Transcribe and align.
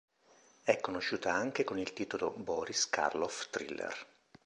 È 0.63 0.79
conosciuta 0.81 1.31
anche 1.31 1.63
con 1.63 1.77
il 1.77 1.93
titolo 1.93 2.31
Boris 2.35 2.89
Karloff's 2.89 3.49
Thriller. 3.51 3.95